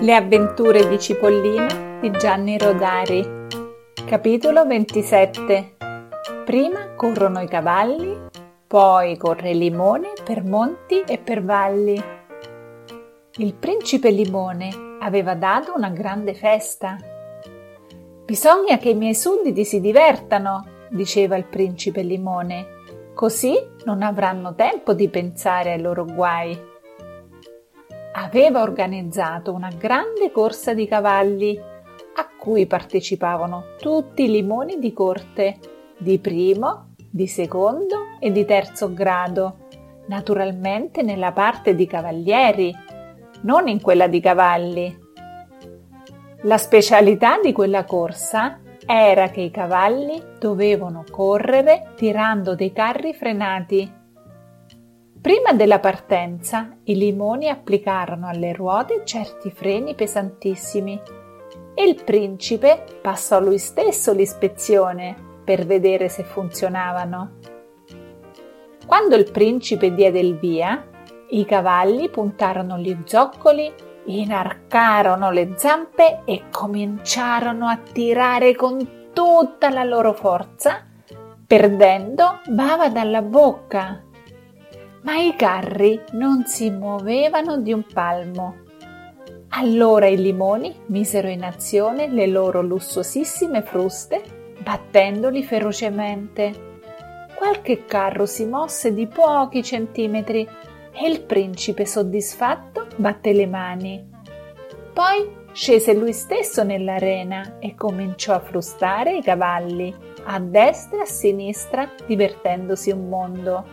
Le 0.00 0.14
avventure 0.14 0.88
di 0.88 0.96
Cipollina 0.96 1.98
di 2.00 2.12
Gianni 2.12 2.56
Rodari. 2.56 3.46
Capitolo 4.06 4.64
27. 4.64 5.76
Prima 6.44 6.94
corrono 6.94 7.40
i 7.40 7.48
cavalli, 7.48 8.16
poi 8.68 9.16
corre 9.16 9.52
Limone 9.54 10.12
per 10.22 10.44
monti 10.44 11.00
e 11.00 11.18
per 11.18 11.42
valli. 11.42 12.00
Il 13.38 13.54
principe 13.54 14.10
Limone 14.10 14.70
aveva 15.00 15.34
dato 15.34 15.74
una 15.74 15.90
grande 15.90 16.34
festa. 16.34 16.96
Bisogna 18.24 18.78
che 18.78 18.90
i 18.90 18.94
miei 18.94 19.16
sudditi 19.16 19.64
si 19.64 19.80
divertano, 19.80 20.64
diceva 20.90 21.36
il 21.36 21.46
principe 21.46 22.02
Limone, 22.02 22.66
così 23.14 23.56
non 23.84 24.02
avranno 24.02 24.54
tempo 24.54 24.94
di 24.94 25.08
pensare 25.08 25.72
ai 25.72 25.80
loro 25.80 26.04
guai 26.04 26.76
aveva 28.12 28.62
organizzato 28.62 29.52
una 29.52 29.70
grande 29.76 30.30
corsa 30.32 30.74
di 30.74 30.86
cavalli 30.86 31.58
a 31.58 32.28
cui 32.38 32.66
partecipavano 32.66 33.76
tutti 33.78 34.24
i 34.24 34.30
limoni 34.30 34.78
di 34.78 34.92
corte, 34.92 35.58
di 35.96 36.18
primo, 36.18 36.94
di 37.10 37.26
secondo 37.26 38.16
e 38.18 38.30
di 38.32 38.44
terzo 38.44 38.92
grado, 38.92 39.66
naturalmente 40.06 41.02
nella 41.02 41.32
parte 41.32 41.74
di 41.74 41.86
cavalieri, 41.86 42.74
non 43.42 43.68
in 43.68 43.80
quella 43.80 44.06
di 44.06 44.20
cavalli. 44.20 45.06
La 46.42 46.58
specialità 46.58 47.40
di 47.40 47.52
quella 47.52 47.84
corsa 47.84 48.60
era 48.86 49.28
che 49.28 49.40
i 49.40 49.50
cavalli 49.50 50.20
dovevano 50.38 51.04
correre 51.10 51.92
tirando 51.94 52.54
dei 52.54 52.72
carri 52.72 53.12
frenati 53.12 53.97
Prima 55.28 55.52
della 55.52 55.78
partenza, 55.78 56.78
i 56.84 56.96
limoni 56.96 57.50
applicarono 57.50 58.28
alle 58.28 58.54
ruote 58.54 59.02
certi 59.04 59.50
freni 59.50 59.94
pesantissimi 59.94 60.98
e 61.74 61.84
il 61.84 62.02
principe 62.02 62.82
passò 63.02 63.38
lui 63.38 63.58
stesso 63.58 64.14
l'ispezione 64.14 65.14
per 65.44 65.66
vedere 65.66 66.08
se 66.08 66.22
funzionavano. 66.22 67.32
Quando 68.86 69.16
il 69.16 69.30
principe 69.30 69.92
diede 69.92 70.18
il 70.18 70.38
via, 70.38 70.82
i 71.28 71.44
cavalli 71.44 72.08
puntarono 72.08 72.78
gli 72.78 72.96
zoccoli, 73.04 73.70
inarcarono 74.06 75.30
le 75.30 75.52
zampe 75.56 76.22
e 76.24 76.44
cominciarono 76.50 77.66
a 77.66 77.76
tirare 77.76 78.56
con 78.56 79.10
tutta 79.12 79.68
la 79.68 79.84
loro 79.84 80.14
forza, 80.14 80.86
perdendo 81.46 82.40
bava 82.46 82.88
dalla 82.88 83.20
bocca 83.20 84.04
ma 85.02 85.16
i 85.16 85.34
carri 85.36 86.00
non 86.12 86.44
si 86.46 86.70
muovevano 86.70 87.58
di 87.58 87.72
un 87.72 87.84
palmo. 87.92 88.56
Allora 89.50 90.06
i 90.06 90.16
limoni 90.16 90.74
misero 90.86 91.28
in 91.28 91.42
azione 91.42 92.08
le 92.08 92.26
loro 92.26 92.60
lussuosissime 92.60 93.62
fruste, 93.62 94.22
battendoli 94.62 95.42
ferocemente. 95.42 96.66
Qualche 97.34 97.84
carro 97.84 98.26
si 98.26 98.44
mosse 98.44 98.92
di 98.92 99.06
pochi 99.06 99.62
centimetri 99.62 100.46
e 100.92 101.08
il 101.08 101.22
principe 101.22 101.86
soddisfatto 101.86 102.88
batté 102.96 103.32
le 103.32 103.46
mani. 103.46 104.06
Poi 104.92 105.36
scese 105.52 105.94
lui 105.94 106.12
stesso 106.12 106.62
nell'arena 106.64 107.58
e 107.58 107.74
cominciò 107.74 108.34
a 108.34 108.40
frustare 108.40 109.16
i 109.16 109.22
cavalli 109.22 109.94
a 110.30 110.40
destra 110.40 110.98
e 110.98 111.02
a 111.02 111.06
sinistra, 111.06 111.90
divertendosi 112.06 112.90
un 112.90 113.08
mondo. 113.08 113.64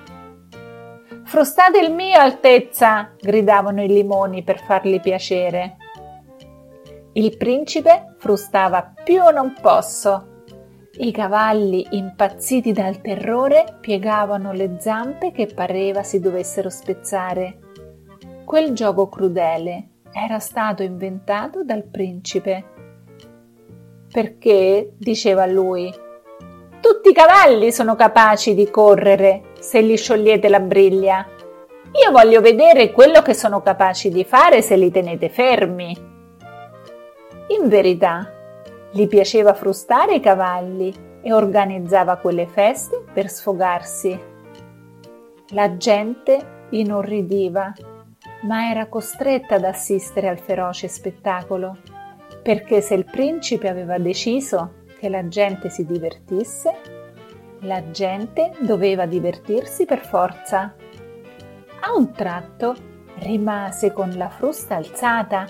Frustate 1.35 1.79
il 1.79 1.93
mio, 1.93 2.17
Altezza! 2.17 3.11
gridavano 3.19 3.83
i 3.83 3.89
limoni 3.89 4.41
per 4.41 4.57
fargli 4.63 5.01
piacere. 5.01 5.75
Il 7.11 7.35
principe 7.35 8.15
frustava 8.19 8.93
più 9.03 9.21
non 9.33 9.53
posso. 9.59 10.43
I 10.99 11.11
cavalli, 11.11 11.87
impazziti 11.89 12.71
dal 12.71 13.01
terrore, 13.01 13.79
piegavano 13.81 14.53
le 14.53 14.77
zampe 14.79 15.33
che 15.33 15.47
pareva 15.47 16.03
si 16.03 16.21
dovessero 16.21 16.69
spezzare. 16.69 17.59
Quel 18.45 18.71
gioco 18.71 19.09
crudele 19.09 19.89
era 20.13 20.39
stato 20.39 20.83
inventato 20.83 21.65
dal 21.65 21.83
principe. 21.83 22.63
Perché, 24.09 24.93
diceva 24.97 25.45
lui, 25.45 25.93
tutti 26.85 27.09
i 27.09 27.13
cavalli 27.13 27.71
sono 27.71 27.95
capaci 27.95 28.53
di 28.53 28.69
correre 28.69 29.53
se 29.59 29.81
gli 29.81 29.97
sciogliete 29.97 30.49
la 30.49 30.59
briglia. 30.59 31.25
Io 32.05 32.11
voglio 32.11 32.41
vedere 32.41 32.91
quello 32.91 33.23
che 33.23 33.33
sono 33.33 33.63
capaci 33.63 34.09
di 34.09 34.23
fare 34.23 34.61
se 34.61 34.75
li 34.75 34.91
tenete 34.91 35.29
fermi. 35.29 35.97
In 37.57 37.69
verità, 37.69 38.31
gli 38.91 39.07
piaceva 39.07 39.55
frustare 39.55 40.13
i 40.13 40.19
cavalli 40.19 40.93
e 41.23 41.33
organizzava 41.33 42.17
quelle 42.17 42.45
feste 42.45 43.03
per 43.11 43.31
sfogarsi. 43.31 44.19
La 45.53 45.77
gente 45.77 46.67
inorridiva, 46.69 47.73
ma 48.43 48.69
era 48.69 48.85
costretta 48.85 49.55
ad 49.55 49.63
assistere 49.63 50.27
al 50.27 50.37
feroce 50.37 50.87
spettacolo, 50.87 51.77
perché 52.43 52.79
se 52.81 52.93
il 52.93 53.05
principe 53.05 53.69
aveva 53.69 53.97
deciso 53.97 54.83
che 55.05 55.09
la 55.09 55.27
gente 55.27 55.69
si 55.69 55.85
divertisse, 55.85 56.73
la 57.59 57.91
gente 57.91 58.53
doveva 58.61 59.05
divertirsi 59.05 59.85
per 59.85 60.03
forza. 60.03 60.73
A 61.81 61.95
un 61.95 62.11
tratto 62.11 62.75
rimase 63.19 63.93
con 63.93 64.13
la 64.17 64.29
frusta 64.29 64.77
alzata, 64.77 65.45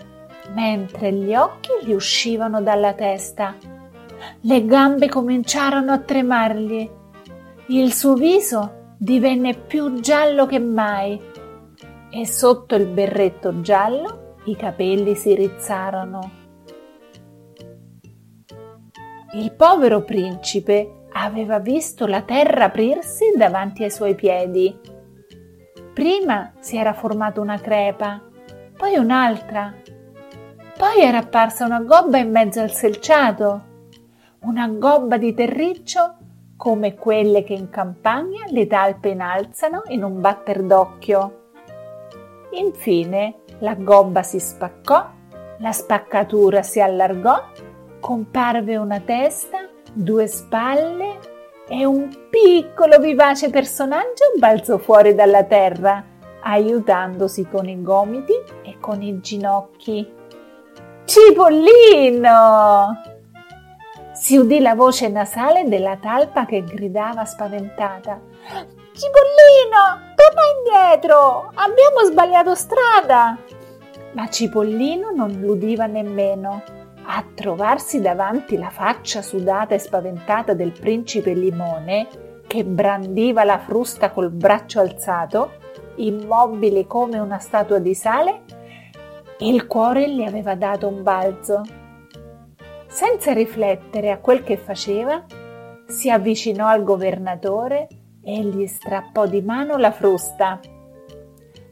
mentre 0.53 1.13
gli 1.13 1.33
occhi 1.33 1.69
gli 1.83 1.93
uscivano 1.93 2.61
dalla 2.61 2.93
testa. 2.93 3.55
Le 4.41 4.65
gambe 4.65 5.07
cominciarono 5.07 5.93
a 5.93 5.99
tremargli. 5.99 6.91
Il 7.67 7.93
suo 7.93 8.15
viso 8.15 8.95
divenne 8.97 9.55
più 9.55 10.01
giallo 10.01 10.45
che 10.45 10.59
mai 10.59 11.17
e 12.09 12.27
sotto 12.27 12.75
il 12.75 12.87
berretto 12.87 13.61
giallo 13.61 14.35
i 14.45 14.55
capelli 14.57 15.15
si 15.15 15.33
rizzarono. 15.33 16.44
Il 19.35 19.51
povero 19.51 20.01
principe 20.03 21.07
aveva 21.11 21.59
visto 21.59 22.07
la 22.07 22.21
terra 22.21 22.65
aprirsi 22.65 23.33
davanti 23.35 23.83
ai 23.83 23.91
suoi 23.91 24.15
piedi. 24.15 24.73
Prima 25.93 26.53
si 26.59 26.77
era 26.77 26.93
formata 26.93 27.41
una 27.41 27.59
crepa, 27.59 28.21
poi 28.77 28.95
un'altra, 28.95 29.73
poi 30.77 31.01
era 31.01 31.17
apparsa 31.17 31.65
una 31.65 31.81
gobba 31.81 32.17
in 32.17 32.31
mezzo 32.31 32.61
al 32.61 32.71
selciato, 32.71 33.63
una 34.43 34.69
gobba 34.69 35.17
di 35.17 35.33
terriccio 35.33 36.15
come 36.55 36.95
quelle 36.95 37.43
che 37.43 37.53
in 37.53 37.69
campagna 37.69 38.45
le 38.47 38.67
talpe 38.67 39.09
innalzano 39.09 39.81
in 39.87 40.05
un 40.05 40.21
batter 40.21 40.63
d'occhio. 40.63 41.49
Infine 42.51 43.39
la 43.59 43.75
gobba 43.75 44.23
si 44.23 44.39
spaccò, 44.39 45.09
la 45.57 45.71
spaccatura 45.73 46.63
si 46.63 46.79
allargò 46.79 47.51
comparve 47.99 48.77
una 48.77 48.99
testa, 48.99 49.67
due 49.93 50.27
spalle 50.27 51.19
e 51.67 51.85
un 51.85 52.09
piccolo 52.29 52.99
vivace 52.99 53.49
personaggio 53.49 54.33
balzò 54.37 54.77
fuori 54.77 55.15
dalla 55.15 55.43
terra, 55.43 56.03
aiutandosi 56.41 57.47
con 57.47 57.67
i 57.67 57.81
gomiti 57.81 58.33
e 58.63 58.77
con 58.79 59.01
i 59.01 59.19
ginocchi. 59.19 60.13
Cipollino! 61.05 63.01
Si 64.13 64.37
udì 64.37 64.59
la 64.59 64.75
voce 64.75 65.07
nasale 65.07 65.67
della 65.67 65.97
talpa 65.97 66.45
che 66.45 66.63
gridava 66.63 67.25
spaventata. 67.25 68.19
Cipollino, 68.93 70.13
torna 70.15 70.41
indietro! 70.57 71.51
Abbiamo 71.53 72.03
sbagliato 72.05 72.55
strada! 72.55 73.37
Ma 74.13 74.29
Cipollino 74.29 75.11
non 75.11 75.31
l'udiva 75.31 75.85
nemmeno 75.87 76.63
a 77.07 77.23
trovarsi 77.33 78.01
davanti 78.01 78.57
la 78.57 78.69
faccia 78.69 79.21
sudata 79.21 79.75
e 79.75 79.79
spaventata 79.79 80.53
del 80.53 80.71
principe 80.71 81.33
Limone, 81.33 82.07
che 82.47 82.63
brandiva 82.63 83.43
la 83.43 83.59
frusta 83.59 84.11
col 84.11 84.31
braccio 84.31 84.79
alzato, 84.79 85.53
immobile 85.97 86.87
come 86.87 87.19
una 87.19 87.39
statua 87.39 87.79
di 87.79 87.93
sale, 87.93 88.41
il 89.39 89.67
cuore 89.67 90.09
gli 90.09 90.23
aveva 90.23 90.55
dato 90.55 90.87
un 90.87 91.03
balzo. 91.03 91.61
Senza 92.87 93.33
riflettere 93.33 94.11
a 94.11 94.19
quel 94.19 94.43
che 94.43 94.57
faceva, 94.57 95.23
si 95.87 96.09
avvicinò 96.09 96.67
al 96.67 96.83
governatore 96.83 97.87
e 98.23 98.41
gli 98.41 98.65
strappò 98.65 99.27
di 99.27 99.41
mano 99.41 99.77
la 99.77 99.91
frusta. 99.91 100.59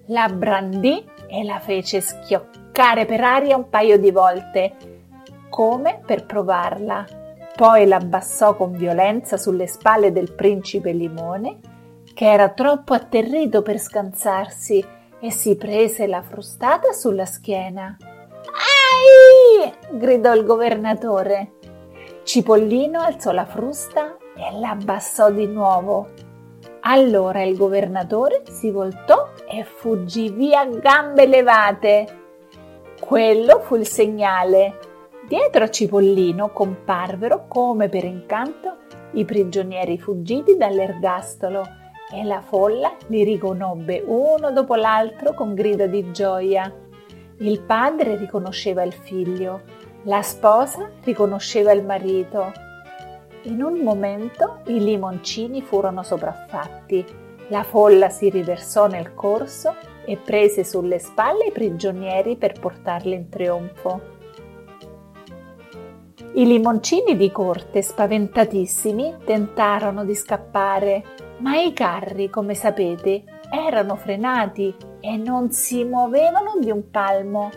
La 0.07 0.27
brandì 0.27 1.03
e 1.27 1.43
la 1.43 1.59
fece 1.59 2.01
schioccare 2.01 3.05
per 3.05 3.21
aria 3.21 3.55
un 3.55 3.69
paio 3.69 3.97
di 3.97 4.11
volte 4.11 4.75
come 5.53 6.01
per 6.03 6.25
provarla. 6.25 7.05
Poi 7.55 7.85
l'abbassò 7.85 8.55
con 8.55 8.71
violenza 8.71 9.37
sulle 9.37 9.67
spalle 9.67 10.11
del 10.11 10.33
principe 10.33 10.91
Limone, 10.93 11.59
che 12.15 12.31
era 12.31 12.49
troppo 12.49 12.95
atterrito 12.95 13.61
per 13.61 13.77
scansarsi 13.77 14.83
e 15.19 15.31
si 15.31 15.55
prese 15.55 16.07
la 16.07 16.23
frustata 16.23 16.91
sulla 16.91 17.25
schiena. 17.25 17.95
gridò 19.91 20.33
il 20.33 20.43
governatore. 20.43 21.51
Cipollino 22.23 22.99
alzò 22.99 23.31
la 23.31 23.45
frusta 23.45 24.17
e 24.35 24.57
l'abbassò 24.57 25.29
di 25.29 25.45
nuovo. 25.45 26.09
Allora 26.79 27.43
il 27.43 27.55
governatore 27.55 28.41
si 28.49 28.71
voltò 28.71 29.29
e 29.47 29.63
fuggì 29.63 30.31
via 30.31 30.61
a 30.61 30.65
gambe 30.65 31.27
levate. 31.27 32.21
Quello 32.99 33.59
fu 33.59 33.75
il 33.75 33.85
segnale. 33.85 34.92
Dietro 35.25 35.63
a 35.63 35.69
Cipollino 35.69 36.49
comparvero, 36.49 37.45
come 37.47 37.87
per 37.87 38.03
incanto, 38.03 38.75
i 39.13 39.23
prigionieri 39.23 39.97
fuggiti 39.97 40.57
dall'ergastolo 40.57 41.63
e 42.13 42.25
la 42.25 42.41
folla 42.41 42.93
li 43.07 43.23
riconobbe 43.23 44.03
uno 44.05 44.51
dopo 44.51 44.75
l'altro 44.75 45.33
con 45.33 45.53
grido 45.53 45.87
di 45.87 46.11
gioia. 46.11 46.71
Il 47.37 47.61
padre 47.61 48.17
riconosceva 48.17 48.83
il 48.83 48.91
figlio, 48.91 49.61
la 50.03 50.21
sposa 50.21 50.91
riconosceva 51.03 51.71
il 51.71 51.85
marito. 51.85 52.51
In 53.43 53.63
un 53.63 53.79
momento 53.79 54.59
i 54.65 54.83
limoncini 54.83 55.61
furono 55.61 56.03
sopraffatti, 56.03 57.05
la 57.47 57.63
folla 57.63 58.09
si 58.09 58.29
riversò 58.29 58.87
nel 58.87 59.13
corso 59.13 59.73
e 60.05 60.17
prese 60.17 60.65
sulle 60.65 60.99
spalle 60.99 61.45
i 61.45 61.51
prigionieri 61.51 62.35
per 62.35 62.59
portarli 62.59 63.13
in 63.13 63.29
trionfo. 63.29 64.12
I 66.35 66.47
limoncini 66.47 67.15
di 67.15 67.31
corte, 67.31 67.83
spaventatissimi, 67.83 69.17
tentarono 69.23 70.03
di 70.03 70.15
scappare, 70.15 71.03
ma 71.37 71.61
i 71.61 71.73
carri, 71.73 72.31
come 72.31 72.55
sapete, 72.55 73.23
erano 73.51 73.95
frenati 73.95 74.75
e 74.99 75.15
non 75.15 75.51
si 75.51 75.83
muovevano 75.83 76.55
di 76.59 76.71
un 76.71 76.89
palmo. 76.89 77.51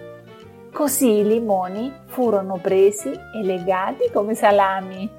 Così 0.71 1.21
i 1.21 1.27
limoni 1.27 1.91
furono 2.05 2.59
presi 2.61 3.09
e 3.09 3.43
legati 3.43 4.11
come 4.13 4.35
salami. 4.35 5.11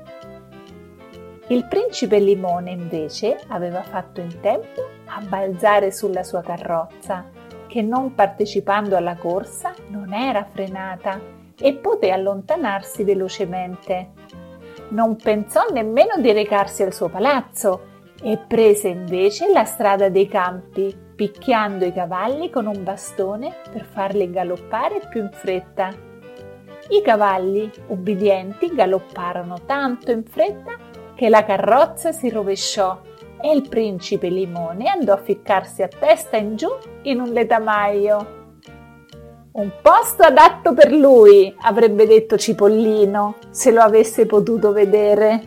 Il 1.48 1.66
principe 1.68 2.20
Limone 2.20 2.70
invece 2.70 3.40
aveva 3.48 3.82
fatto 3.82 4.22
in 4.22 4.40
tempo 4.40 4.88
a 5.06 5.20
balzare 5.28 5.92
sulla 5.92 6.22
sua 6.22 6.42
carrozza, 6.42 7.26
che 7.66 7.82
non 7.82 8.14
partecipando 8.14 8.96
alla 8.96 9.16
corsa 9.16 9.74
non 9.88 10.14
era 10.14 10.44
frenata 10.44 11.38
e 11.60 11.74
poté 11.74 12.12
allontanarsi 12.12 13.04
velocemente. 13.04 14.12
Non 14.90 15.16
pensò 15.18 15.66
nemmeno 15.72 16.18
di 16.18 16.32
recarsi 16.32 16.84
al 16.84 16.94
suo 16.94 17.10
palazzo 17.10 17.96
e 18.22 18.38
prese 18.38 18.88
invece 18.88 19.52
la 19.52 19.66
strada 19.66 20.10
dei 20.10 20.28
campi, 20.28 20.96
picchiando 21.16 21.86
i 21.86 21.94
cavalli 21.94 22.50
con 22.50 22.68
un 22.68 22.84
bastone 22.84 23.56
per 23.72 23.84
farli 23.86 24.30
galoppare 24.30 25.08
più 25.10 25.22
in 25.22 25.32
fretta. 25.32 25.90
I 26.90 27.02
cavalli, 27.02 27.70
ubbidienti, 27.88 28.74
galopparono 28.74 29.58
tanto 29.66 30.12
in 30.12 30.24
fretta 30.24 30.76
che 31.16 31.30
la 31.30 31.44
carrozza 31.44 32.12
si 32.12 32.30
rovesciò 32.30 33.02
e 33.42 33.52
il 33.52 33.68
principe 33.68 34.30
Limone 34.30 34.88
andò 34.88 35.14
a 35.14 35.18
ficcarsi 35.18 35.84
a 35.84 35.88
testa 35.88 36.38
in 36.38 36.56
giù 36.56 36.70
in 37.04 37.20
un 37.20 37.32
letamaio. 37.32 38.37
Un 39.58 39.72
posto 39.82 40.22
adatto 40.22 40.76
per 40.76 40.92
lui, 40.92 41.52
avrebbe 41.62 42.06
detto 42.06 42.38
Cipollino, 42.38 43.38
se 43.50 43.72
lo 43.72 43.82
avesse 43.82 44.28
potuto 44.28 44.72
vedere. 44.72 45.46